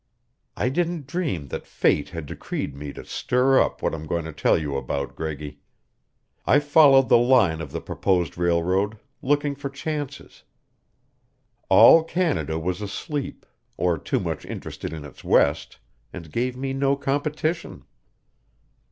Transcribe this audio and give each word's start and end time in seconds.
"I 0.57 0.69
didn't 0.69 1.05
dream 1.05 1.49
that 1.49 1.67
fate 1.67 2.09
had 2.09 2.25
decreed 2.25 2.75
me 2.75 2.91
to 2.93 3.05
stir 3.05 3.61
up 3.61 3.83
what 3.83 3.93
I'm 3.93 4.07
going 4.07 4.25
to 4.25 4.33
tell 4.33 4.57
you 4.57 4.75
about, 4.75 5.15
Greggy. 5.15 5.59
I 6.43 6.57
followed 6.57 7.07
the 7.07 7.19
line 7.19 7.61
of 7.61 7.71
the 7.71 7.81
proposed 7.81 8.35
railroad, 8.35 8.97
looking 9.21 9.53
for 9.53 9.69
chances. 9.69 10.41
All 11.69 12.03
Canada 12.03 12.57
was 12.57 12.81
asleep, 12.81 13.45
or 13.77 13.95
too 13.99 14.19
much 14.19 14.43
interested 14.43 14.91
in 14.91 15.05
its 15.05 15.23
west, 15.23 15.77
and 16.11 16.31
gave 16.31 16.57
me 16.57 16.73
no 16.73 16.95
competition. 16.95 17.85